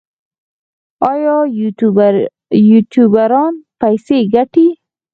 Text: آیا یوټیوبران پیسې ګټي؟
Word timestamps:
آیا 1.11 1.35
یوټیوبران 2.69 3.53
پیسې 3.81 4.17
ګټي؟ 4.33 4.67